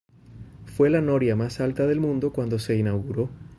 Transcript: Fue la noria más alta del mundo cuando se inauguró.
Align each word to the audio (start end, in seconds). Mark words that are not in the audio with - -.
Fue 0.65 0.89
la 0.89 0.99
noria 0.99 1.35
más 1.35 1.59
alta 1.59 1.85
del 1.85 1.99
mundo 1.99 2.33
cuando 2.33 2.57
se 2.57 2.75
inauguró. 2.75 3.29